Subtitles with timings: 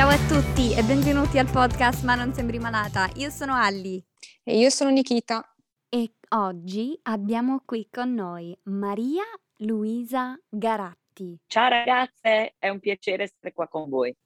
[0.00, 3.10] Ciao a tutti e benvenuti al podcast Ma non sembri malata.
[3.16, 4.02] Io sono Alli.
[4.42, 5.54] E io sono Nikita.
[5.90, 9.24] E oggi abbiamo qui con noi Maria
[9.58, 11.38] Luisa Garatti.
[11.46, 14.16] Ciao ragazze, è un piacere essere qua con voi.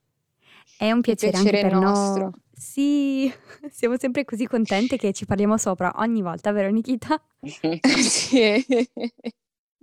[0.78, 2.22] È un piacere, piacere anche per nostro.
[2.22, 2.32] noi.
[2.52, 3.34] Sì,
[3.68, 7.20] siamo sempre così contente che ci parliamo sopra ogni volta, vero Nikita?
[7.42, 8.64] sì.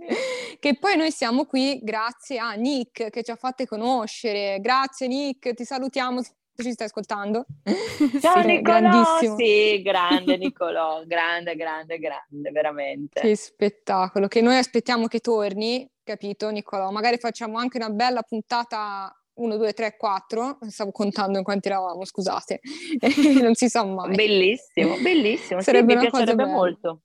[0.60, 4.60] Che poi noi siamo qui grazie a Nick che ci ha fatte conoscere.
[4.60, 7.46] Grazie Nick, ti salutiamo se ci stai ascoltando.
[8.22, 9.36] Ciao Sì, Nicolò, grandissimo.
[9.38, 13.22] sì, grande Nicolò, grande, grande, grande, veramente.
[13.22, 16.92] Che spettacolo, che noi aspettiamo che torni, capito Nicolò?
[16.92, 22.06] Magari facciamo anche una bella puntata 1, 2, 3, 4, stavo contando in quanti eravamo,
[22.06, 22.60] scusate,
[23.42, 24.14] non si sa mai.
[24.14, 26.56] Bellissimo, bellissimo, Sarebbe sì, mi una cosa piacerebbe bella.
[26.56, 27.02] molto.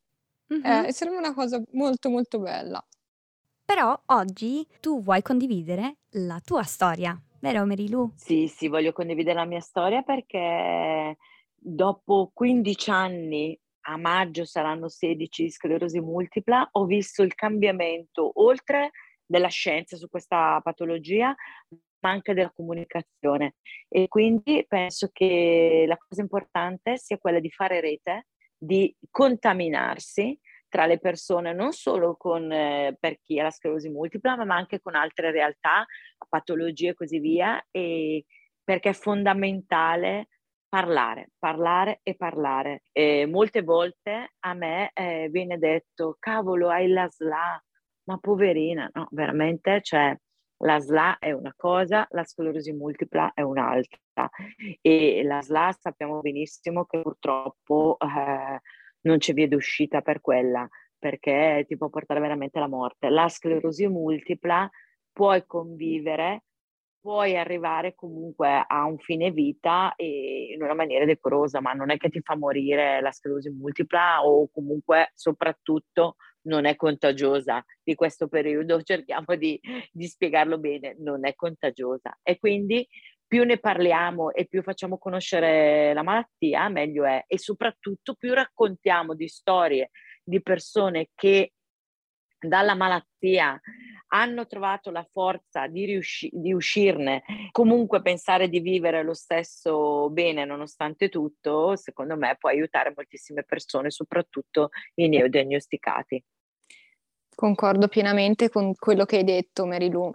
[0.51, 0.85] Mhm.
[0.87, 2.85] Eh, sarebbe una cosa molto molto bella.
[3.65, 8.13] Però oggi tu vuoi condividere la tua storia, vero Marilu?
[8.15, 11.17] Sì, sì, voglio condividere la mia storia perché
[11.53, 18.91] dopo 15 anni, a maggio saranno 16 di sclerosi multipla, ho visto il cambiamento oltre
[19.25, 21.35] della scienza su questa patologia,
[22.01, 23.57] ma anche della comunicazione.
[23.89, 30.87] E quindi penso che la cosa importante sia quella di fare rete, di contaminarsi tra
[30.87, 34.95] le persone, non solo con, eh, per chi ha la sclerosi multipla, ma anche con
[34.95, 35.87] altre realtà,
[36.29, 38.25] patologie e così via, e
[38.63, 40.29] perché è fondamentale
[40.69, 42.83] parlare, parlare e parlare.
[42.93, 47.65] E molte volte a me eh, viene detto, cavolo, hai la SLA,
[48.05, 50.17] ma poverina, no, veramente, cioè
[50.59, 53.99] la SLA è una cosa, la sclerosi multipla è un'altra.
[54.81, 58.61] E la SLA sappiamo benissimo che purtroppo eh,
[59.03, 60.67] non c'è via d'uscita per quella,
[60.99, 63.11] perché ti può portare veramente alla morte.
[63.11, 64.69] La sclerosi multipla
[65.13, 66.45] puoi convivere,
[67.01, 71.99] puoi arrivare comunque a un fine vita e in una maniera decorosa, ma non è
[71.99, 78.29] che ti fa morire la sclerosi multipla o comunque soprattutto non è contagiosa di questo
[78.29, 82.87] periodo, cerchiamo di, di spiegarlo bene, non è contagiosa e quindi
[83.27, 89.15] più ne parliamo e più facciamo conoscere la malattia, meglio è e soprattutto più raccontiamo
[89.15, 89.91] di storie
[90.23, 91.53] di persone che
[92.39, 93.61] dalla malattia
[94.09, 100.45] hanno trovato la forza di, riusci- di uscirne, comunque pensare di vivere lo stesso bene
[100.45, 106.23] nonostante tutto, secondo me può aiutare moltissime persone, soprattutto i neodiagnosticati.
[107.37, 110.11] Concordo pienamente con quello che hai detto, Marilu.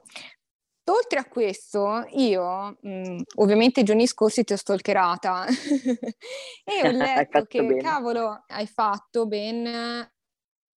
[0.85, 5.45] Oltre a questo, io mh, ovviamente i giorni scorsi ti ho stalkerata
[6.65, 7.79] e ho letto che, bene.
[7.79, 10.09] cavolo, hai fatto ben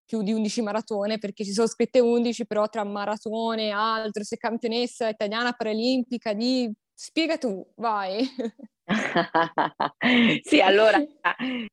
[0.05, 4.37] più di 11 maratone, perché ci sono scritte 11, però tra maratone e altro, sei
[4.37, 6.71] campionessa italiana paralimpica di...
[6.93, 8.23] Spiega tu, vai.
[10.43, 11.03] sì, allora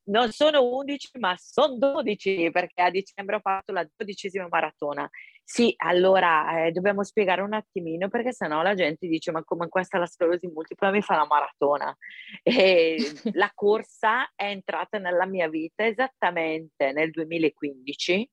[0.04, 5.08] non sono 11, ma sono 12 perché a dicembre ho fatto la dodicesima maratona.
[5.44, 9.98] Sì, allora eh, dobbiamo spiegare un attimino perché sennò la gente dice ma come questa
[9.98, 11.94] la sclerosi multipla mi fa la maratona.
[12.42, 12.96] E
[13.32, 18.30] la corsa è entrata nella mia vita esattamente nel 2015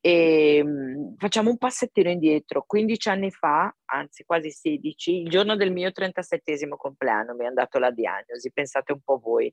[0.00, 2.64] e mh, facciamo un passettino indietro.
[2.66, 7.78] 15 anni fa, anzi quasi 16, il giorno del mio 37esimo compleanno mi hanno dato
[7.78, 9.52] la diagnosi, pensate un po' voi.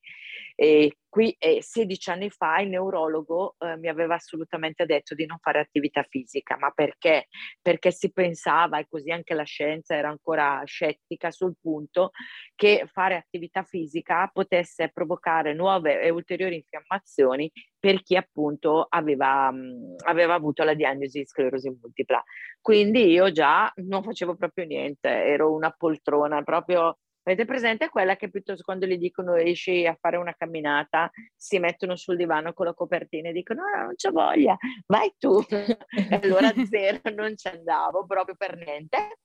[0.55, 5.37] E qui eh, 16 anni fa il neurologo eh, mi aveva assolutamente detto di non
[5.39, 7.27] fare attività fisica, ma perché?
[7.61, 12.11] Perché si pensava, e così anche la scienza era ancora scettica sul punto,
[12.55, 19.95] che fare attività fisica potesse provocare nuove e ulteriori infiammazioni per chi appunto aveva, mh,
[20.05, 22.23] aveva avuto la diagnosi di sclerosi multipla.
[22.61, 28.31] Quindi io già non facevo proprio niente, ero una poltrona, proprio Avete presente quella che
[28.31, 32.73] piuttosto quando gli dicono esci a fare una camminata, si mettono sul divano con la
[32.73, 34.57] copertina e dicono no, non c'ho voglia,
[34.87, 35.39] vai tu.
[35.49, 39.19] e allora zero, non ci andavo proprio per niente.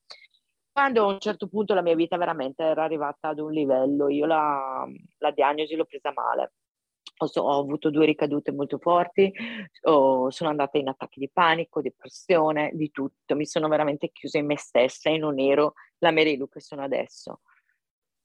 [0.70, 4.26] Quando a un certo punto la mia vita veramente era arrivata ad un livello, io
[4.26, 4.86] la,
[5.18, 6.52] la diagnosi l'ho presa male.
[7.18, 9.32] Ho, avuto due ricadute molto forti,
[9.82, 13.34] ho- sono andata in attacchi di panico, depressione, di tutto.
[13.34, 17.40] Mi sono veramente chiusa in me stessa e non ero la Merilu che sono adesso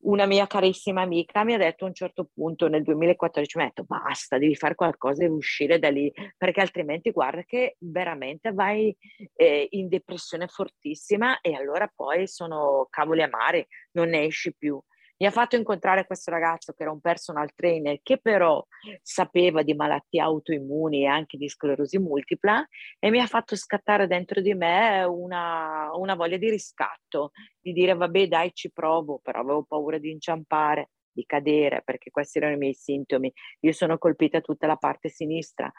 [0.03, 3.67] una mia carissima amica mi ha detto a un certo punto nel 2014, mi ha
[3.67, 8.95] detto basta, devi fare qualcosa, devi uscire da lì, perché altrimenti guarda che veramente vai
[9.35, 14.81] eh, in depressione fortissima e allora poi sono cavoli amari, non ne esci più.
[15.21, 18.65] Mi ha fatto incontrare questo ragazzo che era un personal trainer che però
[19.03, 24.41] sapeva di malattie autoimmuni e anche di sclerosi multipla e mi ha fatto scattare dentro
[24.41, 29.63] di me una, una voglia di riscatto, di dire vabbè dai ci provo, però avevo
[29.63, 33.31] paura di inciampare di cadere, perché questi erano i miei sintomi.
[33.59, 35.71] Io sono colpita tutta la parte sinistra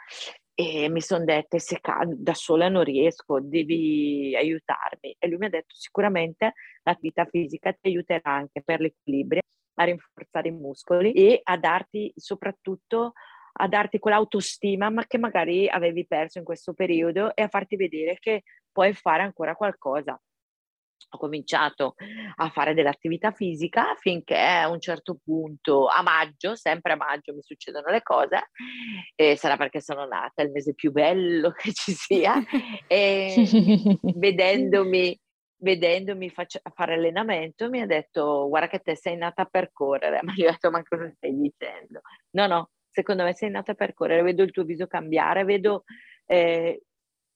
[0.54, 5.16] e mi sono dette se cado da sola non riesco, devi aiutarmi.
[5.18, 9.40] E lui mi ha detto sicuramente l'attività fisica ti aiuterà anche per l'equilibrio,
[9.74, 13.12] a rinforzare i muscoli e a darti soprattutto
[13.54, 18.16] a darti quell'autostima ma che magari avevi perso in questo periodo e a farti vedere
[18.18, 20.18] che puoi fare ancora qualcosa
[21.12, 21.94] ho cominciato
[22.36, 27.42] a fare dell'attività fisica finché a un certo punto, a maggio, sempre a maggio mi
[27.42, 28.48] succedono le cose,
[29.14, 32.34] e sarà perché sono nata, il mese più bello che ci sia,
[32.86, 33.46] e
[34.14, 35.18] vedendomi,
[35.58, 40.32] vedendomi faccio, fare allenamento mi ha detto guarda che te sei nata per correre, ma
[40.32, 42.00] gli ho detto ma cosa stai dicendo?
[42.30, 45.84] No, no, secondo me sei nata per correre, vedo il tuo viso cambiare, vedo
[46.26, 46.82] eh,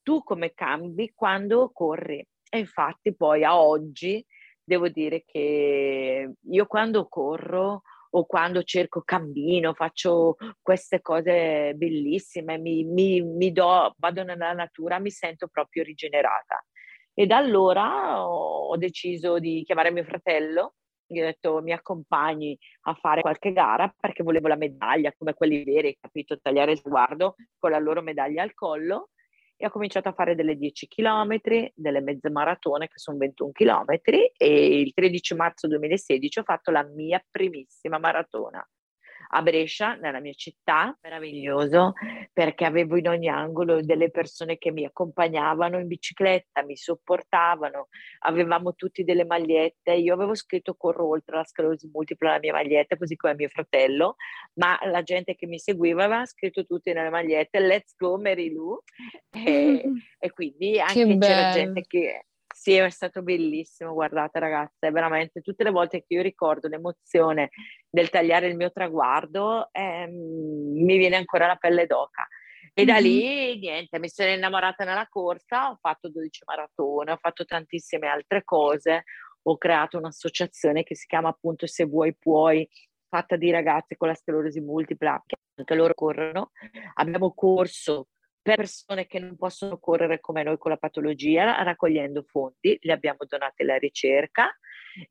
[0.02, 2.24] tu come cambi quando corri
[2.56, 4.24] e infatti poi a oggi
[4.62, 12.84] devo dire che io quando corro o quando cerco cammino, faccio queste cose bellissime, mi,
[12.84, 16.64] mi, mi do, vado nella natura, mi sento proprio rigenerata.
[17.12, 20.74] E da allora ho, deciso di chiamare mio fratello,
[21.06, 25.62] gli ho detto mi accompagni a fare qualche gara perché volevo la medaglia come quelli
[25.62, 29.10] veri, capito, tagliare il sguardo con la loro medaglia al collo
[29.56, 31.38] e ho cominciato a fare delle 10 km,
[31.74, 33.98] delle mezze maratone che sono 21 km
[34.36, 38.66] e il 13 marzo 2016 ho fatto la mia primissima maratona
[39.28, 41.92] a Brescia, nella mia città, meraviglioso
[42.32, 47.88] perché avevo in ogni angolo delle persone che mi accompagnavano in bicicletta, mi sopportavano,
[48.20, 52.96] avevamo tutti delle magliette, io avevo scritto corro oltre la sclerosi multipla la mia maglietta,
[52.96, 54.16] così come mio fratello,
[54.54, 58.80] ma la gente che mi seguiva aveva scritto tutte nelle magliette let's go Mary Lou
[59.30, 59.82] e,
[60.18, 62.26] e quindi anche c'era gente che
[62.56, 67.50] sì, è stato bellissimo, guardate ragazze, veramente tutte le volte che io ricordo l'emozione
[67.96, 70.10] del tagliare il mio traguardo, ehm,
[70.84, 72.28] mi viene ancora la pelle d'oca.
[72.74, 77.46] E da lì, niente, mi sono innamorata nella corsa, ho fatto 12 maratone, ho fatto
[77.46, 79.04] tantissime altre cose,
[79.44, 82.68] ho creato un'associazione che si chiama appunto Se vuoi puoi,
[83.08, 86.50] fatta di ragazze con la sclerosi multipla, che anche loro corrono.
[86.96, 88.08] Abbiamo corso
[88.54, 93.62] persone che non possono correre come noi con la patologia, raccogliendo fondi, li abbiamo donati
[93.62, 94.56] alla ricerca,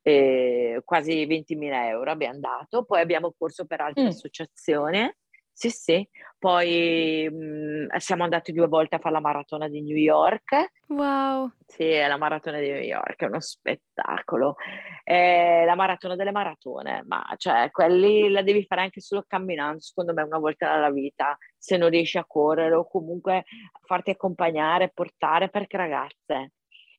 [0.01, 4.07] eh, quasi 20.000 euro abbiamo dato, poi abbiamo corso per altre mm.
[4.07, 5.13] associazioni
[5.57, 6.07] sì, sì.
[6.37, 10.71] Poi mh, mhmm, siamo andati due volte a fare la maratona di New York.
[10.87, 11.49] Wow.
[11.65, 14.55] Sì, la maratona di New York è uno spettacolo.
[15.03, 20.13] È la maratona delle maratone, ma cioè quelli la devi fare anche solo camminando, secondo
[20.13, 23.45] me, una volta nella vita, se non riesci a correre o comunque
[23.85, 26.51] farti accompagnare, portare, perché ragazze,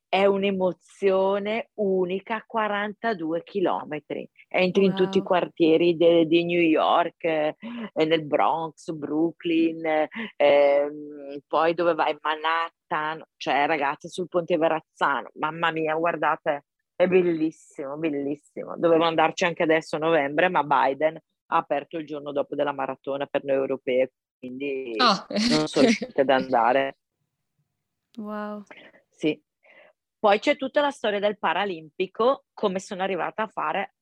[0.09, 4.27] è un'emozione unica 42 chilometri.
[4.57, 4.89] Entri wow.
[4.89, 7.55] in tutti i quartieri di New York, eh,
[7.93, 9.85] nel Bronx, Brooklyn,
[10.35, 12.17] eh, poi dove vai?
[12.19, 15.29] Manhattan, cioè ragazzi sul ponte Verrazzano.
[15.35, 16.65] Mamma mia, guardate,
[16.95, 18.75] è bellissimo, bellissimo.
[18.77, 23.27] Dovevo andarci anche adesso a novembre, ma Biden ha aperto il giorno dopo della maratona
[23.27, 24.09] per noi europei,
[24.39, 25.27] quindi oh.
[25.49, 26.97] non sono riuscita ad andare.
[28.17, 28.63] Wow.
[29.11, 29.39] Sì,
[30.19, 33.96] poi c'è tutta la storia del Paralimpico, come sono arrivata a fare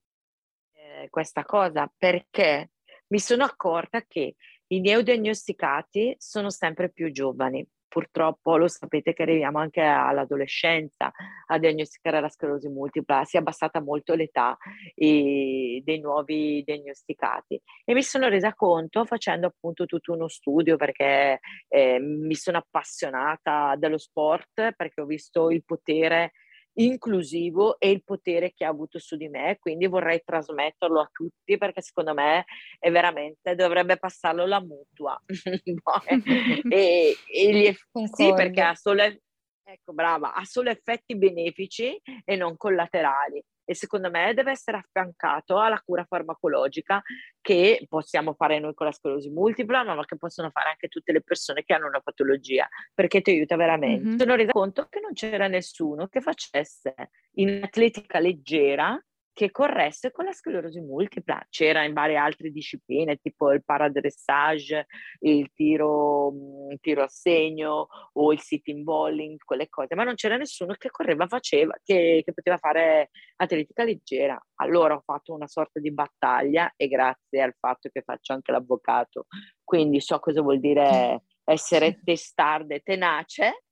[0.96, 2.72] eh, questa cosa, perché
[3.08, 4.36] mi sono accorta che
[4.68, 7.68] i neodiagnosticati sono sempre più giovani.
[7.88, 11.14] Purtroppo lo sapete che arriviamo anche all'adolescenza
[11.48, 14.58] a diagnosticare la sclerosi multipla, si è abbassata molto l'età
[14.96, 17.62] eh, dei nuovi diagnosticati.
[17.86, 23.76] E mi sono resa conto facendo appunto tutto uno studio perché eh, mi sono appassionata
[23.78, 26.34] dello sport perché ho visto il potere
[26.76, 31.58] inclusivo e il potere che ha avuto su di me, quindi vorrei trasmetterlo a tutti
[31.58, 32.46] perché secondo me
[32.80, 35.20] è veramente, dovrebbe passarlo la mutua.
[36.70, 37.76] e, e gli,
[38.14, 44.10] sì, perché ha solo, ecco, brava, ha solo effetti benefici e non collaterali e secondo
[44.10, 47.02] me deve essere affiancato alla cura farmacologica
[47.42, 51.22] che possiamo fare noi con la sclerosi multipla, ma che possono fare anche tutte le
[51.22, 54.08] persone che hanno una patologia, perché ti aiuta veramente.
[54.08, 54.18] Mm-hmm.
[54.18, 56.94] Sono resa conto che non c'era nessuno che facesse
[57.34, 58.98] in atletica leggera
[59.36, 61.46] che corresse con la sclerosi multipla.
[61.50, 64.86] C'era in varie altre discipline, tipo il paradressage,
[65.20, 70.16] il tiro, mm, il tiro a segno o il sitting bowling, quelle cose, ma non
[70.16, 74.42] c'era nessuno che correva, faceva, che, che poteva fare atletica leggera.
[74.62, 79.26] Allora ho fatto una sorta di battaglia e grazie al fatto che faccio anche l'avvocato,
[79.66, 83.65] quindi so cosa vuol dire essere testarda e tenace,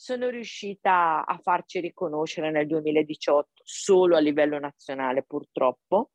[0.00, 6.10] sono riuscita a farci riconoscere nel 2018 solo a livello nazionale purtroppo.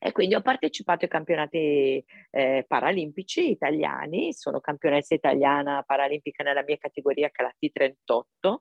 [0.00, 6.76] E quindi ho partecipato ai campionati eh, paralimpici italiani, sono campionessa italiana paralimpica nella mia
[6.76, 8.56] categoria che è la T38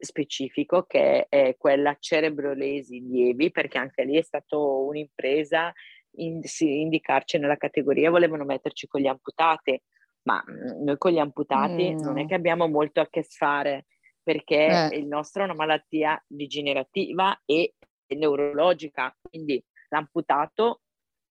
[0.00, 5.70] specifico che è quella cerebrolesi lievi perché anche lì è stata un'impresa
[6.12, 9.80] in, indicarci nella categoria, volevano metterci con gli amputati
[10.22, 13.86] ma mhmm, noi con gli amputati mm, non è che abbiamo molto a che fare
[14.22, 14.96] perché eh.
[14.98, 17.74] il nostro è una malattia degenerativa e
[18.08, 20.82] neurologica, quindi l'amputato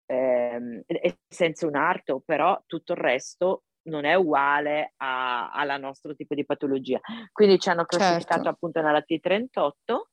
[0.05, 6.36] ehm, è senza un arto, però tutto il resto non è uguale al nostro tipo
[6.36, 7.00] di patologia.
[7.31, 8.50] Quindi ci hanno classificato certo.
[8.50, 10.09] appunto nella T38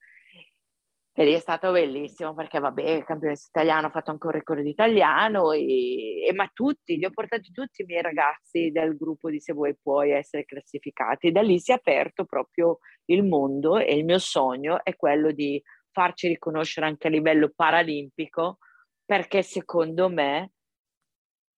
[1.19, 4.67] e lì è stato bellissimo perché, vabbè, il campionato italiano ha fatto anche un record
[4.67, 9.41] italiano, e, e, ma tutti, li ho portati tutti i miei ragazzi del gruppo di
[9.41, 11.33] Se vuoi puoi essere classificati.
[11.33, 15.63] Da lì si è aperto proprio il mondo e il mio sogno è quello di
[15.91, 18.59] farci riconoscere anche a livello paralimpico,
[19.03, 20.51] perché secondo me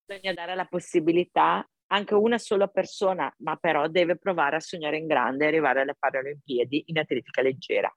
[0.06, 5.08] bisogna dare la possibilità anche una sola persona, ma però deve provare a sognare in
[5.08, 7.92] grande e arrivare alle Paralimpiadi in atletica leggera.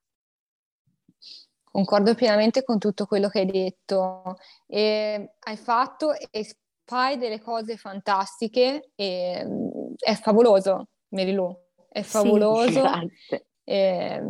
[1.72, 4.36] Concordo pienamente con tutto quello che hai detto.
[4.68, 11.58] E hai fatto e fai delle cose fantastiche e mm, è favoloso, Merilu.
[11.90, 12.84] È favoloso.
[13.30, 14.22] Sì, e,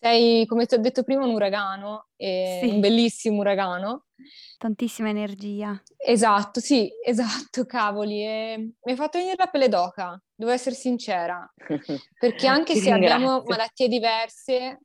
[0.00, 2.68] sei, come ti ho detto prima, un uragano, sì.
[2.70, 4.06] un bellissimo uragano.
[4.56, 5.80] Tantissima energia.
[5.96, 8.22] Esatto, sì, esatto, cavoli.
[8.22, 11.46] E mi hai fatto venire la pelle d'oca, devo essere sincera.
[12.18, 13.14] Perché anche se ringrazio.
[13.14, 14.80] abbiamo malattie diverse,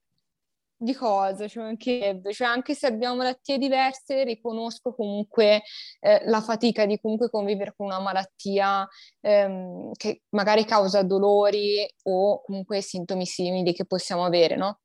[0.83, 5.63] di cosa ci mancherebbe, cioè anche se abbiamo malattie diverse riconosco comunque
[5.99, 8.87] eh, la fatica di comunque convivere con una malattia
[9.21, 14.81] ehm, che magari causa dolori o comunque sintomi simili che possiamo avere, no?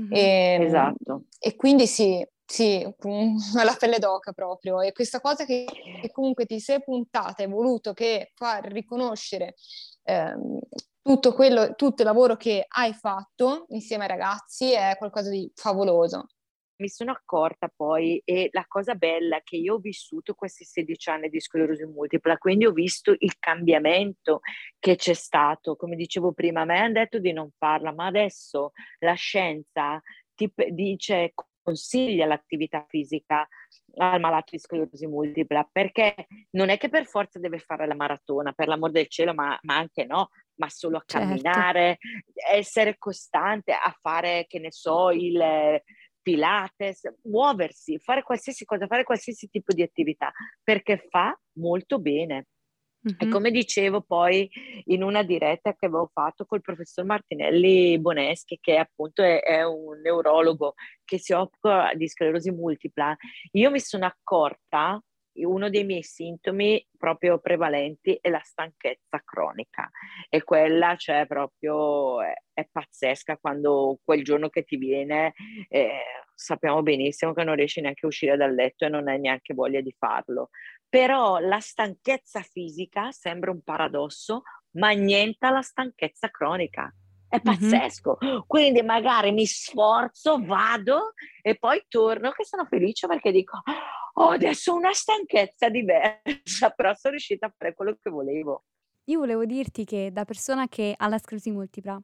[0.00, 0.12] Mm-hmm.
[0.12, 1.24] E, esatto.
[1.38, 2.82] E quindi sì, sì,
[3.58, 4.80] alla pelle d'oca proprio.
[4.80, 5.66] E questa cosa che,
[6.00, 9.54] che comunque ti sei puntata, hai voluto che far riconoscere
[10.04, 10.58] ehm,
[11.02, 16.26] tutto, quello, tutto il lavoro che hai fatto insieme ai ragazzi è qualcosa di favoloso.
[16.76, 21.10] Mi sono accorta poi, e la cosa bella è che io ho vissuto questi 16
[21.10, 24.40] anni di sclerosi multipla, quindi ho visto il cambiamento
[24.78, 25.76] che c'è stato.
[25.76, 30.00] Come dicevo prima, a me hanno detto di non farla, ma adesso la scienza
[30.34, 33.46] ti dice consiglia l'attività fisica
[33.96, 38.52] al malato di sclerosi multipla, perché non è che per forza deve fare la maratona,
[38.52, 41.26] per l'amor del cielo, ma, ma anche no, ma solo a certo.
[41.26, 42.56] camminare, certo.
[42.56, 45.80] essere costante a fare, che ne so, il
[46.22, 52.46] Pilates, muoversi, fare qualsiasi cosa, fare qualsiasi tipo di attività, perché fa molto bene.
[53.04, 53.16] Mm-hmm.
[53.18, 54.48] E come dicevo poi
[54.86, 60.00] in una diretta che avevo fatto col professor Martinelli Boneschi, che appunto è, è, un
[60.00, 63.16] neurologo che si occupa di sclerosi multipla,
[63.52, 65.02] io mi sono accorta
[65.34, 69.90] uno dei miei sintomi proprio prevalenti è la stanchezza cronica.
[70.28, 75.32] E quella cioè proprio è, è pazzesca quando quel giorno che ti viene
[75.68, 76.00] eh,
[76.34, 79.80] sappiamo benissimo che non riesci neanche a uscire dal letto e non hai neanche voglia
[79.80, 80.50] di farlo.
[80.88, 86.92] Però la stanchezza fisica sembra un paradosso ma niente la stanchezza cronica
[87.32, 88.18] è pazzesco.
[88.22, 88.38] Mm-hmm.
[88.46, 93.62] Quindi magari mi sforzo, vado e poi torno che sono felice perché dico,
[94.14, 98.64] oh, adesso ho una stanchezza diversa, però sono riuscita a fare quello che volevo.
[99.04, 102.00] Io volevo dirti che da persona che ha la sclerosi multipla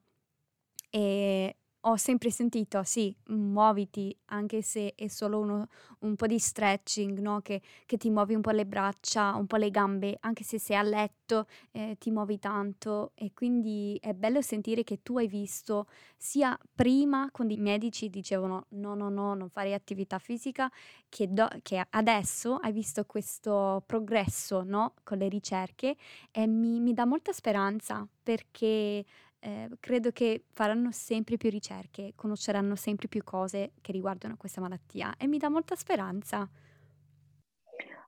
[0.88, 5.68] e ho sempre sentito, sì, muoviti, anche se è solo uno,
[6.00, 7.40] un po' di stretching, no?
[7.40, 10.76] che, che, ti muovi un po' le braccia, un po' le gambe, anche se sei
[10.76, 15.86] a letto eh, ti muovi tanto e quindi è bello sentire che tu hai visto
[16.16, 20.70] sia prima quando i medici dicevano no, no, no, non fare attività fisica,
[21.08, 24.94] che, do, che adesso hai visto questo progresso no?
[25.04, 25.96] con le ricerche
[26.32, 29.04] e mi, mi dà molta speranza perché
[29.40, 35.14] eh, credo che faranno sempre più ricerche, conosceranno sempre più cose che riguardano questa malattia
[35.16, 36.48] e mi dà molta speranza.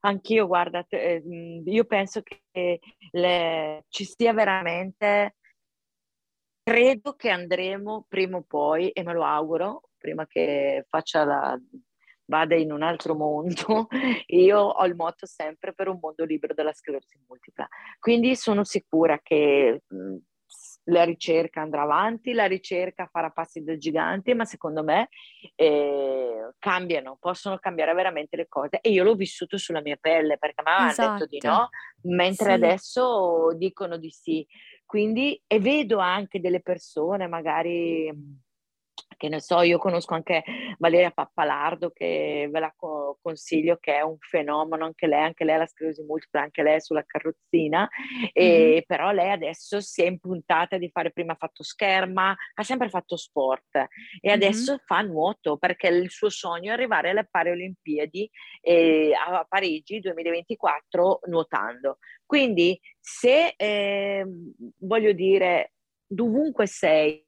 [0.01, 1.23] Anch'io, guarda, eh,
[1.65, 5.37] io penso che le, ci sia veramente,
[6.63, 11.61] credo che andremo prima o poi, e me lo auguro, prima che faccia la,
[12.31, 13.89] vada in un altro mondo,
[14.29, 17.69] io ho il motto sempre per un mondo libero dalla sclerosi multipla.
[17.99, 19.83] Quindi sono sicura che
[20.91, 25.09] la ricerca andrà avanti, la ricerca farà passi da gigante, ma secondo me
[25.55, 28.79] eh, cambiano, possono cambiare veramente le cose.
[28.81, 31.13] E io l'ho vissuto sulla mia pelle perché mi avevano esatto.
[31.13, 31.69] detto di no,
[32.03, 32.53] mentre sì.
[32.53, 34.47] adesso dicono di sì.
[34.85, 38.13] Quindi, e vedo anche delle persone magari
[39.21, 40.43] che ne so, io conosco anche
[40.79, 45.57] Valeria Pappalardo che ve la co- consiglio che è un fenomeno, anche lei, anche lei
[45.57, 47.87] ha la sclerosi multipla, anche lei è sulla carrozzina,
[48.33, 48.79] e, mm-hmm.
[48.87, 53.19] però lei adesso si è impuntata di fare, prima ha fatto scherma, ha sempre fatto
[53.19, 53.89] sport e
[54.27, 54.35] mm-hmm.
[54.35, 58.31] adesso fa nuoto perché il suo sogno è arrivare alle Paralimpiadi
[58.63, 61.99] eh, a Parigi 2024 nuotando.
[62.25, 64.25] Quindi se eh,
[64.79, 65.73] voglio dire
[66.11, 67.25] dovunque sei,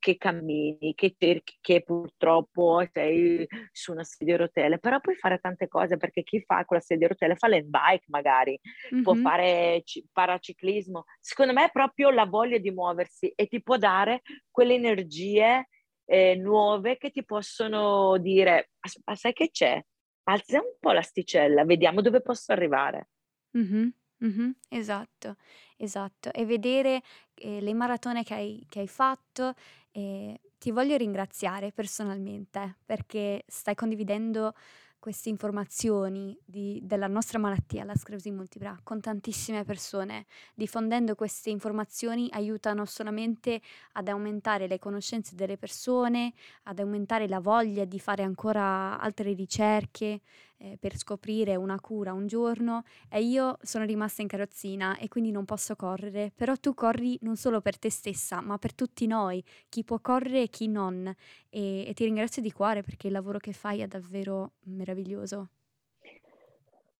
[0.00, 5.38] che cammini, che cerchi, che purtroppo sei su una sedia a rotelle, però puoi fare
[5.38, 8.58] tante cose perché chi fa con la sedia a rotelle fa bike magari,
[8.92, 9.04] mm-hmm.
[9.04, 11.04] può fare c- paraciclismo.
[11.20, 15.68] Secondo me è proprio la voglia di muoversi e ti può dare quelle energie
[16.06, 18.70] eh, nuove che ti possono dire,
[19.04, 19.80] ma sai che c'è?
[20.24, 23.10] Alza un po' l'asticella, vediamo dove posso arrivare.
[23.56, 23.88] Mm-hmm.
[24.24, 24.50] Mm-hmm.
[24.68, 25.36] Esatto,
[25.76, 26.32] esatto.
[26.32, 27.02] E vedere
[27.34, 29.54] eh, le maratone che hai, che hai fatto
[29.90, 34.54] e ti voglio ringraziare personalmente perché stai condividendo
[34.98, 40.26] queste informazioni di, della nostra malattia, la sclerosi multipla, con tantissime persone.
[40.54, 43.62] Diffondendo queste informazioni aiutano solamente
[43.92, 46.34] ad aumentare le conoscenze delle persone,
[46.64, 50.20] ad aumentare la voglia di fare ancora altre ricerche
[50.60, 55.30] eh, per scoprire una cura un giorno e io sono rimasta in carrozzina e quindi
[55.30, 59.42] non posso correre, però tu corri non solo per te stessa, ma per tutti noi,
[59.68, 61.12] chi può correre e chi non.
[61.48, 65.48] E, e ti ringrazio di cuore perché il lavoro che fai è davvero meraviglioso.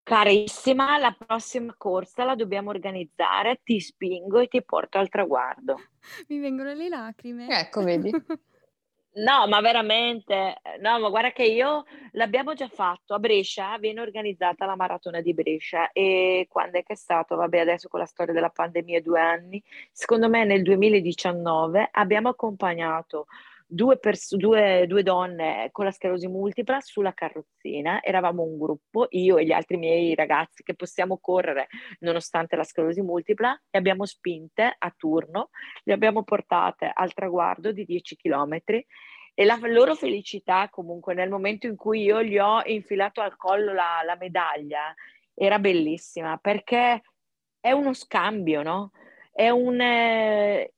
[0.02, 5.76] Carissima, la prossima corsa la dobbiamo organizzare, ti spingo e ti porto al traguardo.
[6.28, 7.46] Mi vengono le lacrime.
[7.46, 8.10] Ecco, vedi.
[9.14, 14.66] No, ma veramente, no, ma guarda che io l'abbiamo già fatto a Brescia, viene organizzata
[14.66, 17.34] la maratona di Brescia e quando è che è stato?
[17.34, 23.26] Vabbè, adesso con la storia della pandemia, due anni, secondo me nel 2019 abbiamo accompagnato
[23.70, 29.38] due, pers- due, due, donne con la sclerosi multipla sulla carrozzina, eravamo un gruppo, io
[29.38, 31.68] e gli altri miei ragazzi che possiamo correre
[32.00, 35.50] nonostante la sclerosi multipla e abbiamo spinte a turno,
[35.84, 38.84] le abbiamo portate al traguardo di 10 chilometri
[39.34, 43.72] e la loro felicità comunque nel momento in cui io gli ho infilato al collo
[43.72, 44.92] la, la medaglia
[45.32, 47.02] era bellissima perché
[47.60, 48.90] è uno scambio, no?
[49.32, 50.72] È un, eh,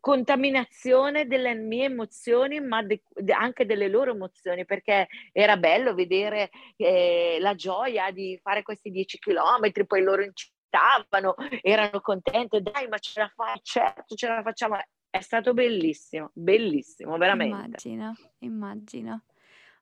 [0.00, 7.38] contaminazione delle mie emozioni, ma de- anche delle loro emozioni, perché era bello vedere eh,
[7.40, 13.20] la gioia di fare questi 10 chilometri, poi loro incitavano, erano contenti, dai, ma ce
[13.20, 14.78] la fai, certo, ce la facciamo.
[15.10, 17.54] È stato bellissimo, bellissimo, veramente.
[17.88, 19.22] Immagino, immagino.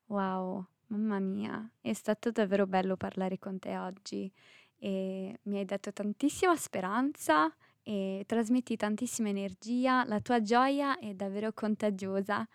[0.05, 4.31] Wow, mamma mia, è stato davvero bello parlare con te oggi
[4.79, 7.53] e mi hai dato tantissima speranza
[7.87, 12.45] e trasmetti tantissima energia, la tua gioia è davvero contagiosa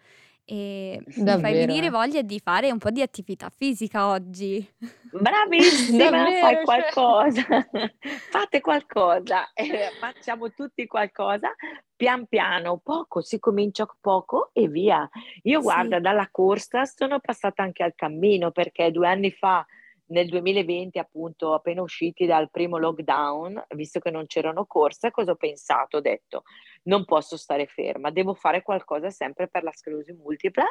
[0.44, 4.62] e mi fai venire voglia di fare un po' di attività fisica oggi.
[5.10, 6.64] Bravissima, fai cioè.
[6.64, 7.42] qualcosa,
[8.28, 11.54] fate qualcosa, eh, facciamo tutti qualcosa,
[11.96, 15.08] pian piano, poco, si comincia poco e via.
[15.44, 15.64] Io sì.
[15.64, 19.64] guarda, dalla corsa sono passata anche al cammino perché due anni fa
[20.12, 25.36] nel 2020, appunto, appena usciti dal primo lockdown, visto che non c'erano corse, cosa ho
[25.36, 25.96] pensato?
[25.96, 26.42] Ho detto,
[26.84, 30.64] non posso stare ferma, devo fare qualcosa sempre per la sclerosi multipla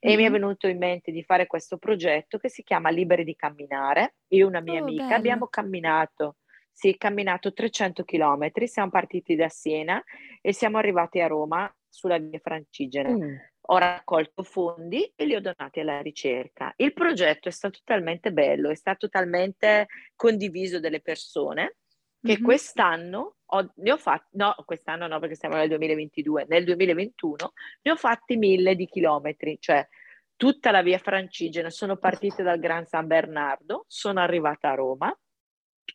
[0.00, 0.18] e mm-hmm.
[0.18, 4.16] mi è venuto in mente di fare questo progetto che si chiama Liberi di camminare.
[4.28, 5.16] Io e una mia oh, amica bello.
[5.16, 6.36] abbiamo camminato,
[6.72, 10.02] sì, camminato 300 km, siamo partiti da Siena
[10.40, 13.10] e siamo arrivati a Roma sulla via Francigena.
[13.10, 13.36] Mm
[13.70, 16.72] ho raccolto fondi e li ho donati alla ricerca.
[16.76, 21.76] Il progetto è stato talmente bello, è stato talmente condiviso dalle persone
[22.20, 22.44] che mm-hmm.
[22.44, 27.52] quest'anno ho, ne ho fatti, no, quest'anno no perché siamo nel 2022, nel 2021
[27.82, 29.86] ne ho fatti mille di chilometri, cioè
[30.34, 35.16] tutta la via Francigena, sono partita dal Gran San Bernardo, sono arrivata a Roma,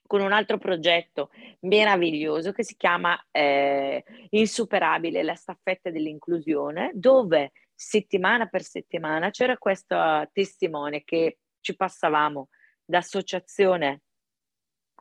[0.06, 1.30] con un altro progetto
[1.62, 10.30] meraviglioso che si chiama eh, Insuperabile, la staffetta dell'inclusione, dove settimana per settimana c'era questo
[10.32, 12.50] testimone che ci passavamo
[12.84, 14.02] da associazione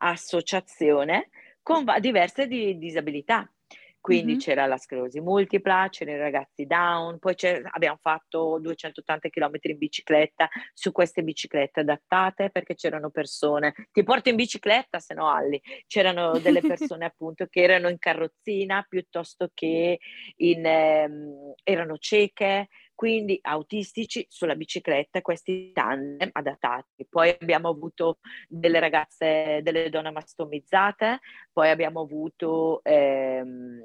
[0.00, 1.28] a associazione
[1.62, 3.50] con diverse di disabilità.
[4.02, 4.36] Quindi Mh-mh.
[4.36, 7.36] c'era la sclerosi multipla, c'erano i ragazzi down, poi
[7.70, 14.28] abbiamo fatto 280 km in bicicletta su queste biciclette adattate perché c'erano persone, ti porto
[14.28, 19.98] in bicicletta se no Alli, c'erano delle persone appunto che erano in carrozzina piuttosto che
[20.38, 27.06] in, ehm, erano cieche, quindi autistici sulla bicicletta, questi tandem adattati.
[27.08, 31.20] Poi abbiamo avuto delle ragazze, delle donne mastomizzate,
[31.52, 33.80] poi abbiamo avuto ehm,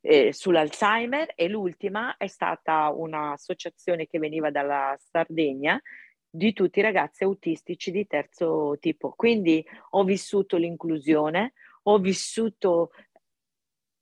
[0.00, 5.80] eh, sull'Alzheimer e l'ultima è stata un'associazione che veniva dalla Sardegna
[6.28, 9.12] di tutti i ragazzi autistici di terzo tipo.
[9.16, 11.54] Quindi ho vissuto l'inclusione,
[11.84, 12.90] ho vissuto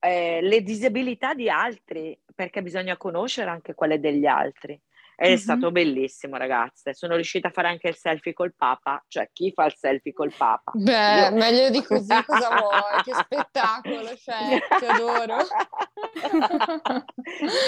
[0.00, 4.80] eh, le disabilità di altri, perché bisogna conoscere anche quelle degli altri.
[5.16, 5.36] È mm-hmm.
[5.36, 6.92] stato bellissimo, ragazze.
[6.92, 9.02] Sono riuscita a fare anche il selfie col Papa.
[9.06, 10.72] Cioè, chi fa il selfie col Papa?
[10.74, 11.36] Beh, Io...
[11.36, 13.02] meglio di così, cosa vuoi?
[13.04, 15.36] Che spettacolo, cioè, ti adoro.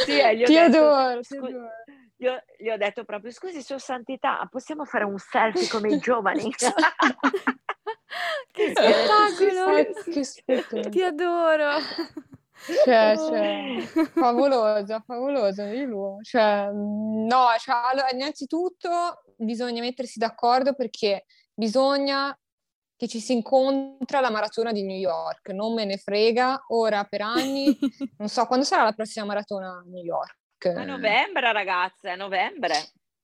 [0.05, 1.71] sì, eh, ti, detto, adoro, scu- ti adoro.
[2.19, 5.99] Gli ho, gli ho, detto proprio, scusi, Sua Santità, possiamo fare un selfie come i
[5.99, 6.51] giovani?
[8.51, 9.93] che spettacolo!
[10.13, 10.89] che spettacolo!
[10.89, 11.71] Ti adoro!
[12.85, 13.81] Cioè, cioè,
[14.14, 16.23] favolosa, favolosa di lui.
[16.23, 22.37] Cioè, no, cioè, allora, innanzitutto bisogna mettersi d'accordo perché bisogna
[22.97, 25.51] che ci si incontra alla maratona di New York.
[25.51, 27.77] Non me ne frega, ora per anni,
[28.16, 30.66] non so, quando sarà la prossima maratona a New York?
[30.75, 32.73] A novembre, ragazze, a novembre.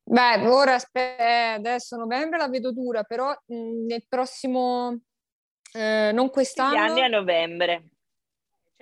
[0.05, 5.01] Beh, ora eh, adesso novembre la vedo dura, però mh, nel prossimo,
[5.73, 6.75] eh, non quest'anno.
[6.75, 7.92] Gli anni a novembre.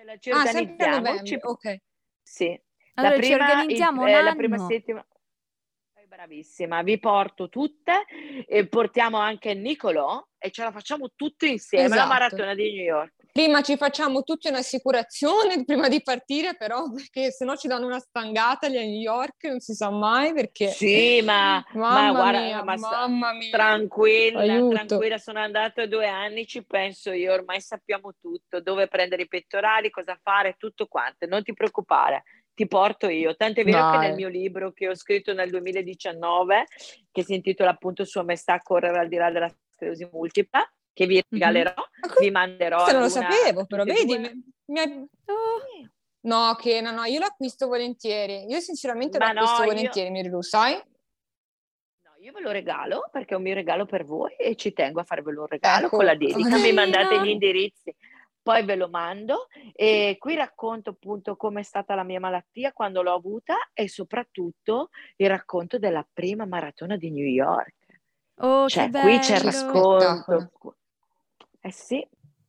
[0.04, 1.08] Cioè, ci organizziamo.
[1.08, 1.38] Ah, ci...
[1.40, 1.76] Ok.
[2.22, 2.60] Sì.
[2.94, 5.06] Allora, la prima, ci organizziamo il, eh, la prima settimana.
[6.06, 8.04] Bravissima, vi porto tutte
[8.46, 12.00] e portiamo anche Nicolò e ce la facciamo tutte insieme esatto.
[12.00, 13.19] alla maratona di New York.
[13.32, 17.98] Prima ci facciamo tutti un'assicurazione prima di partire, però, perché se no ci danno una
[18.00, 20.68] stangata lì a New York, non si sa mai perché.
[20.68, 23.50] Sì, ma, mamma ma guarda, mia, ma mamma mia.
[23.50, 24.84] tranquilla, Aiuto.
[24.84, 29.90] tranquilla, sono andata due anni, ci penso io, ormai sappiamo tutto, dove prendere i pettorali,
[29.90, 33.36] cosa fare, tutto quanto, non ti preoccupare ti porto io.
[33.36, 33.92] Tanto è vero Dai.
[33.92, 36.66] che nel mio libro che ho scritto nel 2019,
[37.10, 41.24] che si intitola appunto Sua Maestà correre al di là della sclerosi multipla, che vi
[41.26, 42.16] regalerò, mm-hmm.
[42.20, 42.76] vi manderò.
[42.76, 45.08] Questo non lo sapevo, però vedi, mi, mi hai...
[45.24, 45.88] oh.
[46.22, 48.44] No, che no, no, io l'acquisto volentieri.
[48.46, 50.12] Io sinceramente Ma l'acquisto no, volentieri, io...
[50.12, 50.74] Mirilu, sai?
[50.74, 55.00] No, io ve lo regalo perché è un mio regalo per voi e ci tengo
[55.00, 55.96] a farvelo un regalo ecco.
[55.96, 56.58] con la dedica.
[56.58, 57.94] Mi mandate gli indirizzi
[58.42, 63.02] poi ve lo mando e qui racconto appunto come è stata la mia malattia quando
[63.02, 67.74] l'ho avuta e soprattutto il racconto della prima maratona di New York.
[68.42, 70.76] Oh, cioè, qui c'è il racconto.
[71.60, 72.06] Eh sì,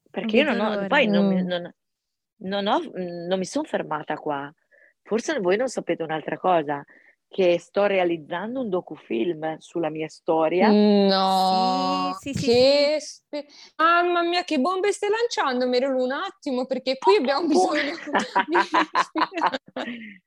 [0.10, 1.74] perché io non ho, poi non, mi, non,
[2.44, 4.52] non, ho, non mi sono fermata qua.
[5.04, 6.84] Forse voi non sapete un'altra cosa,
[7.28, 10.70] che sto realizzando un docufilm sulla mia storia.
[10.70, 13.06] No, sì, sì, che sì.
[13.06, 13.48] Spe-
[13.78, 17.92] mamma mia, che bombe stai lanciando, Merolo, un attimo, perché qui abbiamo bisogno di...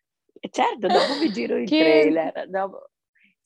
[0.50, 1.78] certo, dopo vi giro il che...
[1.78, 2.48] trailer.
[2.48, 2.90] Dopo...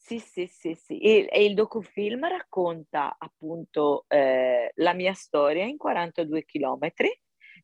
[0.09, 0.99] Sì, sì, sì, sì.
[1.01, 7.11] E, e il docufilm racconta appunto eh, la mia storia in 42 chilometri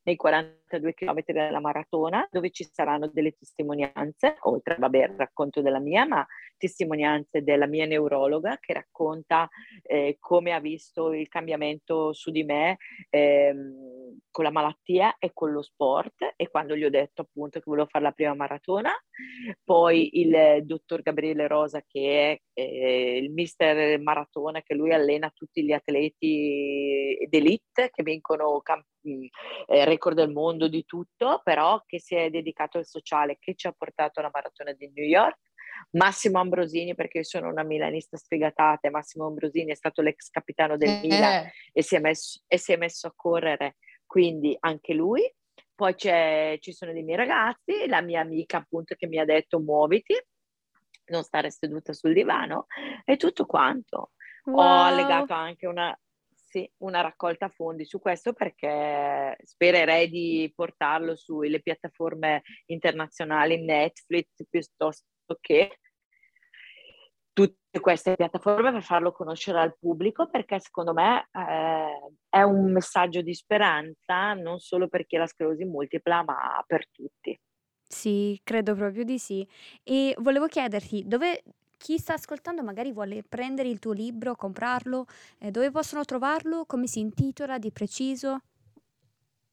[0.04, 5.80] nei 42 km della maratona, dove ci saranno delle testimonianze, oltre vabbè, al racconto della
[5.80, 9.48] mia, ma testimonianze della mia neurologa che racconta
[9.82, 12.76] eh, come ha visto il cambiamento su di me
[13.10, 13.54] eh,
[14.30, 17.88] con la malattia e con lo sport e quando gli ho detto appunto che volevo
[17.88, 18.92] fare la prima maratona.
[19.62, 25.64] Poi il dottor Gabriele Rosa che è eh, il mister maratona che lui allena tutti
[25.64, 32.14] gli atleti d'elite che vincono camp- eh, record del mondo di tutto, però che si
[32.14, 35.38] è dedicato al sociale, che ci ha portato alla maratona di New York.
[35.92, 40.88] Massimo Ambrosini, perché io sono una milanista sfigatata, Massimo Ambrosini è stato l'ex capitano del
[40.88, 41.00] eh.
[41.00, 43.76] Milan e si, messo, e si, è messo, a correre,
[44.06, 45.22] quindi anche lui.
[45.74, 50.14] Poi ci sono dei miei ragazzi, la mia amica appunto che mi ha detto muoviti,
[51.06, 52.66] non stare seduta sul divano
[53.04, 54.12] e tutto quanto.
[54.44, 54.56] Wow.
[54.56, 55.96] Ho allegato anche una,
[56.54, 65.04] sì, una raccolta fondi su questo perché spererei di portarlo sulle piattaforme internazionali, Netflix piuttosto
[65.40, 65.80] che
[67.32, 73.20] tutte queste piattaforme per farlo conoscere al pubblico perché secondo me eh, è un messaggio
[73.20, 77.36] di speranza non solo per chi ha la sclerosi multipla ma per tutti.
[77.82, 79.46] Sì, credo proprio di sì.
[79.82, 81.42] E volevo chiederti dove
[81.84, 85.04] chi sta ascoltando magari vuole prendere il tuo libro, comprarlo,
[85.38, 88.38] eh, dove possono trovarlo, come si intitola di preciso?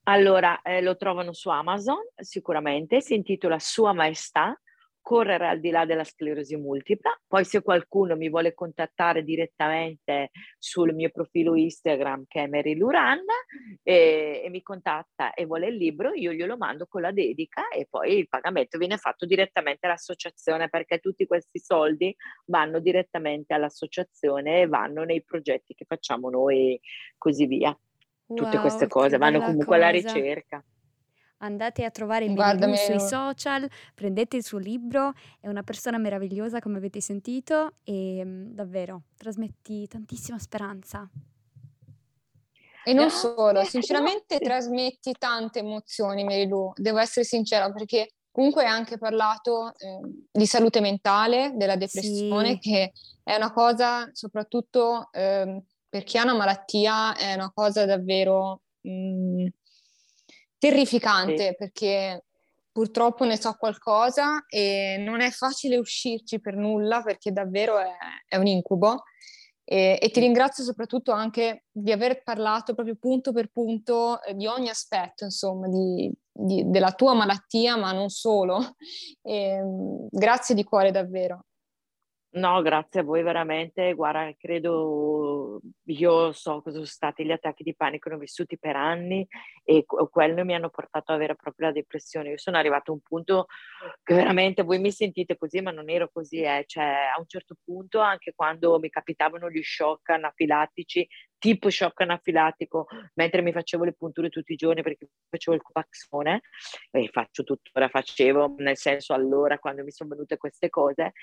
[0.04, 4.58] Allora, eh, lo trovano su Amazon sicuramente, si intitola Sua Maestà
[5.02, 7.20] correre al di là della sclerosi multipla.
[7.28, 13.20] Poi se qualcuno mi vuole contattare direttamente sul mio profilo Instagram che è Mary Luran
[13.84, 17.88] e, e, mi contatta e vuole il libro, io glielo mando con la dedica e
[17.90, 24.68] poi il pagamento viene fatto direttamente all'associazione perché tutti questi soldi vanno direttamente all'associazione e
[24.68, 26.80] vanno nei progetti che facciamo noi
[27.18, 27.78] così via.
[28.34, 30.14] Tutte Wow, queste cose vanno comunque alla cosa.
[30.14, 30.64] ricerca.
[31.44, 36.78] Andate a trovare Lou sui social, prendete il suo libro, è una persona meravigliosa come
[36.78, 41.10] avete sentito e mm, davvero trasmetti tantissima speranza.
[42.84, 48.98] E non solo, sinceramente trasmetti tante emozioni, Merilu, devo essere sincera, perché comunque hai anche
[48.98, 50.00] parlato eh,
[50.32, 52.70] di salute mentale, della depressione, Sì.
[52.70, 52.92] che
[53.24, 59.48] è una cosa, soprattutto ehm, per chi ha una malattia, è una cosa davvero mm,
[60.62, 61.56] terrificante, Sì.
[61.58, 62.26] perché
[62.72, 67.90] purtroppo ne so qualcosa e non è facile uscirci per nulla, perché davvero è,
[68.28, 69.04] è un incubo.
[69.64, 74.46] E, e ti ringrazio soprattutto anche di aver parlato proprio punto per punto eh, di
[74.46, 78.76] ogni aspetto, insomma, di- di- della tua malattia, ma non solo.
[79.24, 81.46] E, mm, grazie di cuore davvero.
[82.34, 83.94] No, grazie a voi veramente.
[83.94, 85.60] Guarda, credo,
[85.92, 89.28] io so cosa sono stati gli attacchi di panico, ne ho vissuti per anni
[89.64, 92.30] e que- quello mi hanno portato ad avere proprio la depressione.
[92.30, 93.48] Io sono arrivata a un punto
[94.04, 96.42] che veramente voi mi sentite così, ma non ero così.
[96.42, 96.64] eh.
[96.66, 96.84] Cioè,
[97.16, 103.42] a un certo punto, anche quando mi capitavano gli shock anafilattici, tipo shock anafilattico, mentre
[103.42, 106.42] mi facevo le punture tutti i giorni perché facevo il copaxone,
[106.92, 111.14] e faccio tuttora, facevo, nel senso allora quando mi sono venute queste cose,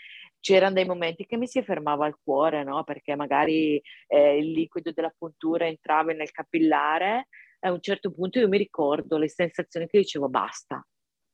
[0.41, 2.83] c'erano dei momenti che mi si fermava il cuore, no?
[2.83, 7.29] Perché magari eh, liquido della puntura entrava nel capillare
[7.61, 10.85] a un certo punto io mi ricordo le sensazioni che dicevo basta,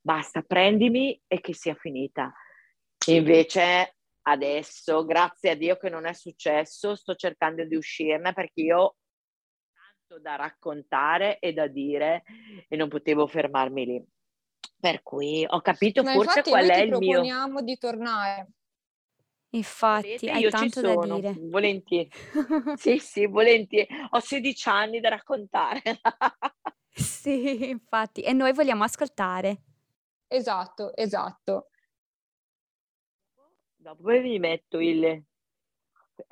[0.00, 2.32] basta, prendimi e che sia finita.
[3.08, 8.78] Invece adesso, grazie a Dio che non è successo, sto cercando di uscirne perché io
[8.78, 8.96] ho
[9.72, 12.22] tanto da raccontare e da dire
[12.68, 14.04] e non potevo fermarmi lì.
[14.80, 16.98] Per cui ho capito Ma forse qual è il mio...
[16.98, 18.48] proponiamo di tornare.
[19.54, 21.34] Infatti, hai Io ci tanto da sono, dire.
[21.50, 22.10] volentieri.
[22.76, 23.88] Sì, sì, volentieri.
[24.10, 25.82] Ho 16 anni da raccontare.
[26.96, 29.62] Sì, infatti, e noi vogliamo ascoltare.
[30.28, 31.70] Esatto, esatto.
[33.76, 35.24] Dopo vi metto il...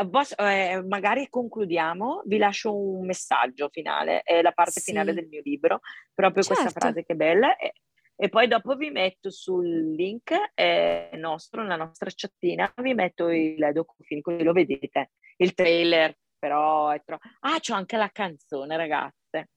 [0.06, 5.28] vos- eh, magari concludiamo, vi lascio un messaggio finale, è la parte finale Sì, del
[5.28, 5.80] mio libro,
[6.14, 6.80] proprio questa certo.
[6.80, 7.74] frase che è bella, e,
[8.16, 13.70] e poi dopo vi metto sul link eh, nostro, nella nostra chattina, vi metto il
[13.72, 17.26] docufilm, così lo vedete, il trailer, però è troppo...
[17.40, 19.48] Ah, c'ho anche la canzone, ragazze.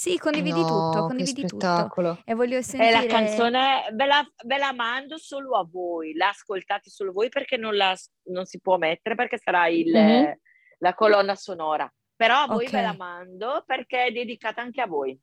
[0.00, 2.22] Sì, condividi tutto, No, che condividi tutto.
[2.24, 3.06] E voglio E la sentire...
[3.06, 7.76] canzone ve la, ve la mando solo a voi, la ascoltate solo voi perché non,
[7.76, 7.94] la,
[8.30, 10.38] non si può mettere perché sarà il, Mhm.
[10.78, 11.92] la colonna sonora.
[12.16, 15.18] Però a voi ve la mando perché è dedicata anche a voi.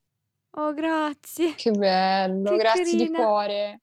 [0.59, 1.53] Oh, grazie.
[1.53, 3.17] Che bello, Che grazie di carina.
[3.19, 3.81] cuore.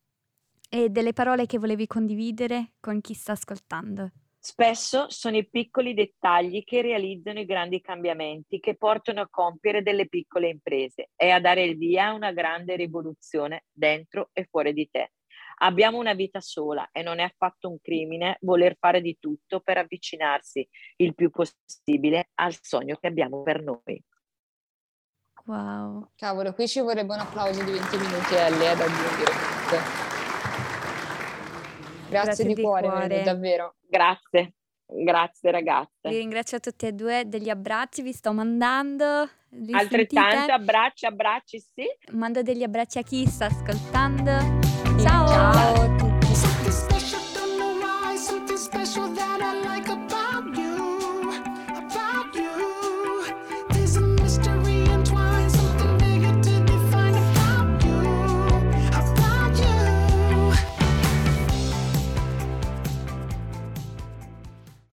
[0.69, 4.11] E delle parole che volevi condividere con chi sta ascoltando.
[4.37, 10.09] Spesso sono i piccoli dettagli che realizzano i grandi cambiamenti, che portano a compiere delle
[10.09, 14.89] piccole imprese e a dare il via a una grande rivoluzione dentro e fuori di
[14.91, 15.13] te.
[15.59, 19.79] Abbiamo una vita sola e non è affatto un crimine voler fare di tutto per
[19.79, 24.03] avvicinarsi il più possibile al sogno che abbiamo per noi.
[25.47, 26.09] Wow.
[26.17, 29.33] Cavolo, qui ci vorrebbe un applauso di 20 minuti, Ellie, eh, da aggiungere.
[32.09, 33.23] Grazie, Grazie di di cuore, cuore.
[33.23, 33.75] Davvero.
[33.89, 34.55] Grazie,
[34.87, 36.09] grazie Vi ragazze.
[36.09, 39.29] ringrazio a tutti e due degli abbracci, vi sto mandando.
[39.51, 41.85] Li Altrettanto abbracci, abbracci, sì.
[42.13, 44.33] Mando degli abbracci a chi sta ascoltando.
[45.01, 45.27] Ciao!
[45.27, 46.04] Ciao.